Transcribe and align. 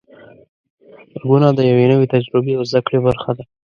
غږونه 1.19 1.49
د 1.57 1.59
یوې 1.71 1.85
نوې 1.91 2.07
تجربې 2.13 2.53
او 2.57 2.63
زده 2.69 2.79
کړې 2.85 2.99
برخه 3.05 3.31
ده. 3.37 3.43